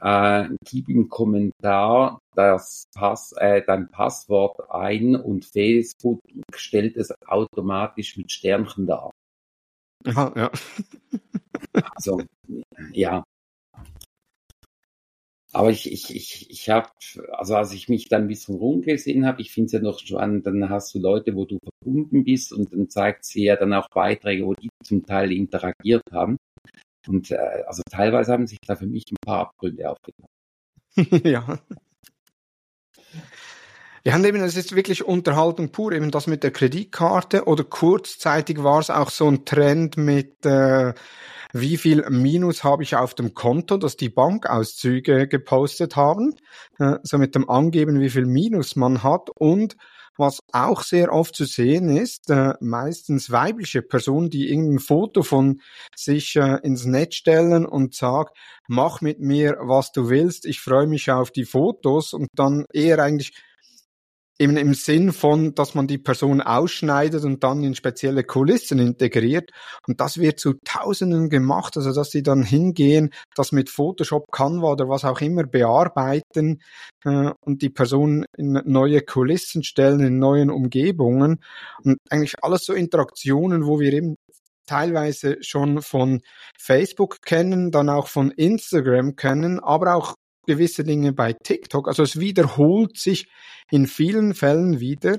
[0.04, 6.20] äh, gib im Kommentar das Pass, äh, dein Passwort ein und Facebook
[6.54, 9.10] stellt es automatisch mit Sternchen dar.
[10.04, 10.50] Aha, ja.
[11.94, 12.20] also,
[12.92, 13.24] ja.
[15.52, 16.88] Aber ich, ich, ich, ich habe,
[17.30, 20.46] also als ich mich dann ein bisschen rumgesehen habe, ich finde es ja noch spannend,
[20.46, 23.88] dann hast du Leute, wo du verbunden bist und dann zeigt sie ja dann auch
[23.88, 26.36] Beiträge, wo die zum Teil interagiert haben.
[27.08, 30.26] Und äh, also teilweise haben sich da für mich ein paar Abgründe aufgetan.
[31.24, 31.58] ja.
[34.06, 38.62] Ja, und eben, es ist wirklich Unterhaltung pur, eben das mit der Kreditkarte oder kurzzeitig
[38.62, 40.92] war es auch so ein Trend mit, äh,
[41.54, 46.34] wie viel Minus habe ich auf dem Konto, dass die Bankauszüge gepostet haben,
[46.78, 49.74] äh, so mit dem Angeben, wie viel Minus man hat und
[50.16, 55.60] was auch sehr oft zu sehen ist, äh, meistens weibliche Personen, die irgendein Foto von
[55.96, 58.30] sich äh, ins Netz stellen und sagen,
[58.68, 62.12] mach mit mir, was du willst, ich freue mich auf die Fotos.
[62.12, 63.32] Und dann eher eigentlich
[64.38, 69.50] eben im Sinn von, dass man die Person ausschneidet und dann in spezielle Kulissen integriert.
[69.86, 74.72] Und das wird zu Tausenden gemacht, also dass sie dann hingehen, das mit Photoshop, Canva
[74.72, 76.60] oder was auch immer bearbeiten
[77.04, 81.40] äh, und die Person in neue Kulissen stellen, in neuen Umgebungen.
[81.84, 84.16] Und eigentlich alles so Interaktionen, wo wir eben
[84.66, 86.22] teilweise schon von
[86.58, 90.14] Facebook kennen, dann auch von Instagram kennen, aber auch
[90.46, 91.88] gewisse Dinge bei TikTok.
[91.88, 93.28] Also es wiederholt sich
[93.70, 95.18] in vielen Fällen wieder.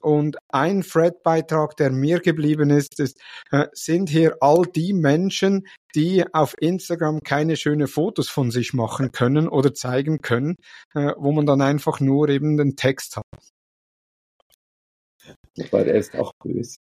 [0.00, 3.20] Und ein Thread-Beitrag, der mir geblieben ist, ist,
[3.52, 9.12] äh, sind hier all die Menschen, die auf Instagram keine schönen Fotos von sich machen
[9.12, 10.56] können oder zeigen können,
[10.94, 13.24] äh, wo man dann einfach nur eben den Text hat.
[15.56, 16.78] Wobei der ist auch böse.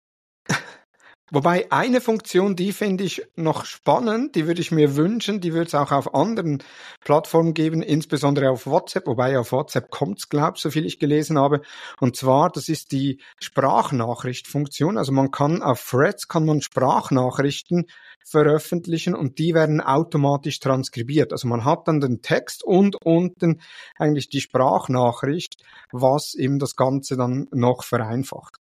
[1.31, 5.67] Wobei eine Funktion, die finde ich noch spannend, die würde ich mir wünschen, die würde
[5.67, 6.63] es auch auf anderen
[7.05, 10.99] Plattformen geben, insbesondere auf WhatsApp, wobei auf WhatsApp kommt es, glaube ich, so viel ich
[10.99, 11.61] gelesen habe.
[12.01, 14.97] Und zwar, das ist die Sprachnachrichtfunktion.
[14.97, 17.87] Also man kann auf Threads kann man Sprachnachrichten
[18.25, 21.33] veröffentlichen und die werden automatisch transkribiert.
[21.33, 23.61] Also man hat dann den Text und unten
[23.99, 25.63] eigentlich die Sprachnachricht,
[25.93, 28.57] was eben das Ganze dann noch vereinfacht.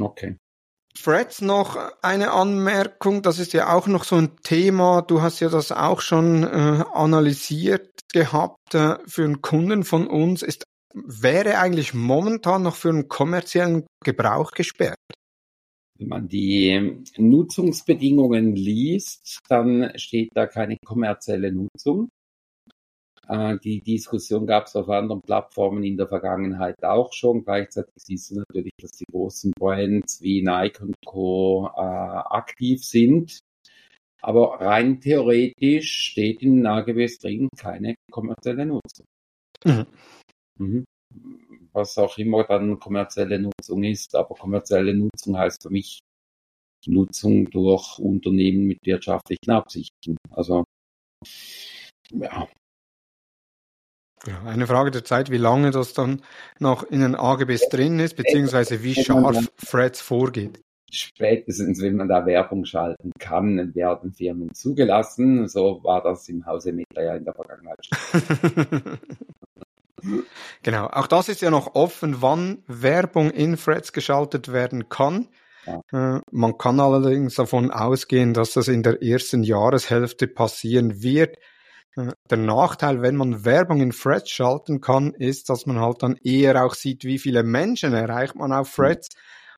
[0.00, 0.36] Okay.
[0.96, 5.48] Threads noch eine Anmerkung, das ist ja auch noch so ein Thema, du hast ja
[5.48, 11.92] das auch schon äh, analysiert gehabt, äh, für einen Kunden von uns ist, wäre eigentlich
[11.92, 14.96] momentan noch für einen kommerziellen Gebrauch gesperrt.
[15.98, 22.08] Wenn man die Nutzungsbedingungen liest, dann steht da keine kommerzielle Nutzung.
[23.28, 27.44] Äh, die Diskussion gab es auf anderen Plattformen in der Vergangenheit auch schon.
[27.44, 31.70] Gleichzeitig siehst du natürlich, dass die großen Brands wie Nike und Co.
[31.76, 33.38] Äh, aktiv sind.
[34.22, 39.06] Aber rein theoretisch steht in den AGBs drin keine kommerzielle Nutzung.
[39.64, 39.86] Mhm.
[40.58, 40.84] Mhm.
[41.72, 46.00] Was auch immer dann kommerzielle Nutzung ist, aber kommerzielle Nutzung heißt für mich
[46.86, 50.16] Nutzung durch Unternehmen mit wirtschaftlichen Absichten.
[50.30, 50.64] Also
[52.12, 52.48] ja,
[54.26, 56.22] ja, eine Frage der Zeit, wie lange das dann
[56.58, 60.60] noch in den AGBs drin ist, beziehungsweise wie scharf Threads vorgeht.
[60.90, 65.48] Spätestens, wenn man da Werbung schalten kann, werden Firmen zugelassen.
[65.48, 67.88] So war das im Hause Meta ja in der Vergangenheit.
[70.62, 75.28] genau, auch das ist ja noch offen, wann Werbung in Threads geschaltet werden kann.
[75.66, 75.82] Ja.
[76.16, 81.36] Äh, man kann allerdings davon ausgehen, dass das in der ersten Jahreshälfte passieren wird.
[81.96, 86.64] Der Nachteil, wenn man Werbung in Threads schalten kann, ist, dass man halt dann eher
[86.64, 89.08] auch sieht, wie viele Menschen erreicht man auf Threads.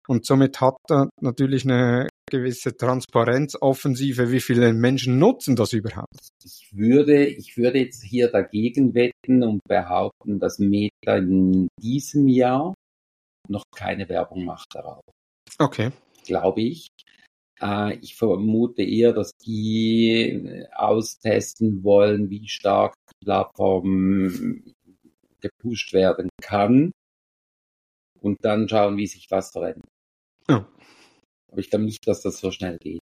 [0.06, 6.16] Und somit hat er natürlich eine gewisse Transparenzoffensive, wie viele Menschen nutzen das überhaupt.
[6.44, 12.74] Ich würde, ich würde jetzt hier dagegen wetten und behaupten, dass Meta in diesem Jahr
[13.48, 15.02] noch keine Werbung macht darauf.
[15.58, 15.90] Okay.
[16.24, 16.88] Glaube ich.
[17.60, 24.64] Äh, ich vermute eher, dass die austesten wollen, wie stark die Plattform
[25.40, 26.92] gepusht werden kann
[28.20, 29.88] und dann schauen, wie sich was verändert.
[30.48, 30.66] Ja.
[31.50, 33.00] Aber ich glaube nicht, dass das so schnell geht.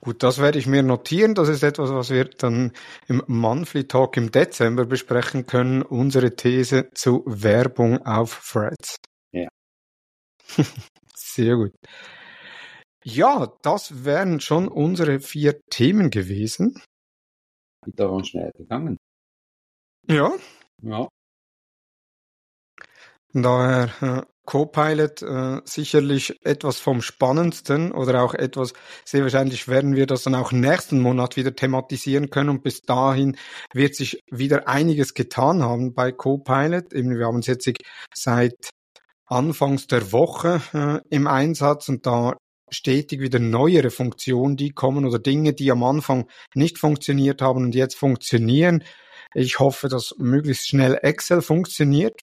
[0.00, 1.34] Gut, das werde ich mir notieren.
[1.34, 2.72] Das ist etwas, was wir dann
[3.08, 5.80] im Monthly Talk im Dezember besprechen können.
[5.80, 8.96] Unsere These zu Werbung auf Threads.
[9.32, 9.48] Ja.
[11.14, 11.72] Sehr gut.
[13.04, 16.82] Ja, das wären schon unsere vier Themen gewesen.
[17.86, 18.96] Da waren schnell gegangen.
[20.08, 20.32] Ja.
[20.82, 21.08] Ja.
[23.34, 28.72] Daher äh, Copilot äh, sicherlich etwas vom Spannendsten oder auch etwas,
[29.04, 33.36] sehr wahrscheinlich werden wir das dann auch nächsten Monat wieder thematisieren können und bis dahin
[33.72, 36.92] wird sich wieder einiges getan haben bei Copilot.
[36.94, 37.70] Eben, wir haben es jetzt
[38.14, 38.70] seit
[39.26, 42.36] Anfangs der Woche äh, im Einsatz und da
[42.70, 47.74] stetig wieder neuere Funktionen, die kommen oder Dinge, die am Anfang nicht funktioniert haben und
[47.74, 48.84] jetzt funktionieren.
[49.34, 52.18] Ich hoffe, dass möglichst schnell Excel funktioniert,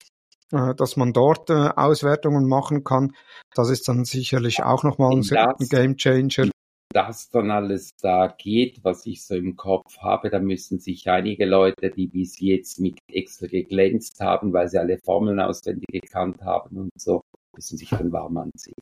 [0.51, 3.13] äh, dass man dort äh, Auswertungen machen kann.
[3.53, 6.49] Das ist dann sicherlich auch nochmal ein, ein Game Changer.
[6.93, 11.45] Das dann alles da geht, was ich so im Kopf habe, da müssen sich einige
[11.45, 16.77] Leute, die bis jetzt mit Excel geglänzt haben, weil sie alle Formeln auswendig gekannt haben
[16.77, 17.21] und so,
[17.55, 18.75] müssen sich dann warm anziehen.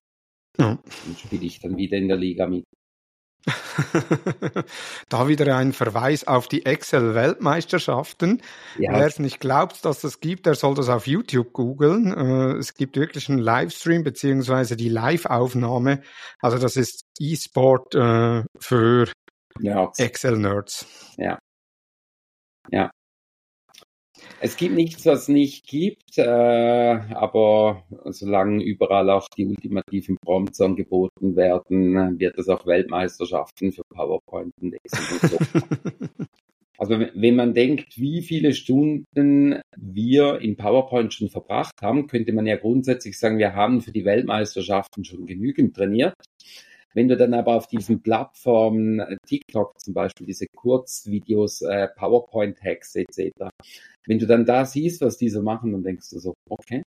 [0.58, 0.78] Ja.
[1.06, 2.66] Dann spiele ich dann wieder in der Liga mit.
[5.10, 8.42] da wieder ein Verweis auf die Excel-Weltmeisterschaften.
[8.78, 8.92] Ja.
[8.92, 12.14] Wer es nicht glaubt, dass das gibt, der soll das auf YouTube googeln.
[12.14, 16.02] Äh, es gibt wirklich einen Livestream beziehungsweise die Live-Aufnahme.
[16.42, 19.10] Also das ist E-Sport äh, für
[19.60, 19.92] ja.
[19.98, 20.86] Excel-Nerds.
[21.18, 21.40] Ja.
[22.72, 22.92] Ja.
[24.42, 31.36] Es gibt nichts, was nicht gibt, äh, aber solange überall auch die ultimativen Prompts angeboten
[31.36, 35.38] werden, wird es auch Weltmeisterschaften für PowerPoint und Excel und so.
[36.80, 42.48] Also wenn man denkt, wie viele Stunden wir in PowerPoint schon verbracht haben, könnte man
[42.48, 46.14] ja grundsätzlich sagen, wir haben für die Weltmeisterschaften schon genügend trainiert.
[46.94, 52.96] Wenn du dann aber auf diesen Plattformen, äh, TikTok zum Beispiel, diese Kurzvideos, äh, PowerPoint-Hacks
[52.96, 53.50] etc.,
[54.06, 56.84] wenn du dann da siehst, was diese machen, dann denkst du so, okay,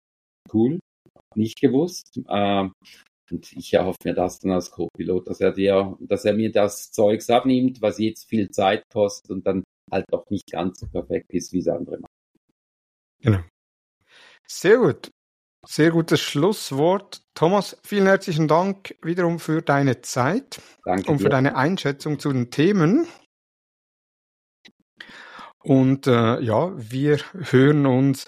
[0.53, 0.79] cool,
[1.35, 2.21] nicht gewusst.
[2.29, 2.69] Äh,
[3.31, 6.93] und ich erhoffe mir das dann als Co-Pilot, dass er dir, dass er mir das
[6.93, 11.33] Zeugs abnimmt, was jetzt viel Zeit kostet und dann halt auch nicht ganz so perfekt
[11.33, 12.13] ist, wie es andere machen.
[13.21, 13.41] Genau.
[14.47, 15.11] Sehr gut.
[15.67, 17.23] Sehr gutes Schlusswort.
[17.35, 21.31] Thomas, vielen herzlichen Dank wiederum für deine Zeit Danke und für dir.
[21.31, 23.09] deine Einschätzung zu den Themen.
[25.67, 27.19] Und äh, ja, wir
[27.51, 28.27] hören uns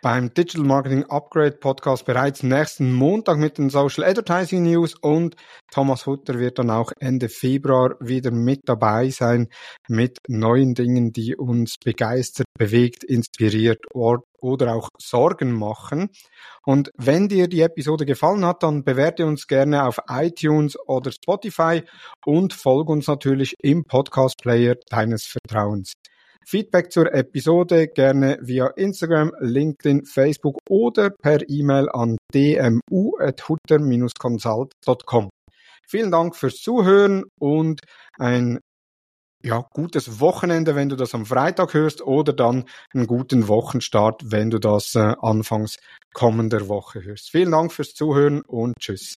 [0.00, 5.34] beim Digital Marketing Upgrade Podcast bereits nächsten Montag mit den Social Advertising News und
[5.72, 9.48] Thomas Hutter wird dann auch Ende Februar wieder mit dabei sein
[9.88, 16.10] mit neuen Dingen, die uns begeistert, bewegt, inspiriert oder auch Sorgen machen.
[16.64, 21.82] Und wenn dir die Episode gefallen hat, dann bewerte uns gerne auf iTunes oder Spotify
[22.24, 25.94] und folge uns natürlich im Podcast Player deines Vertrauens.
[26.44, 35.30] Feedback zur Episode gerne via Instagram, LinkedIn, Facebook oder per E-Mail an dmu.hutter-consult.com.
[35.86, 37.80] Vielen Dank fürs Zuhören und
[38.18, 38.58] ein
[39.44, 42.64] ja, gutes Wochenende, wenn du das am Freitag hörst, oder dann
[42.94, 45.76] einen guten Wochenstart, wenn du das äh, anfangs
[46.14, 47.30] kommender Woche hörst.
[47.30, 49.16] Vielen Dank fürs Zuhören und tschüss.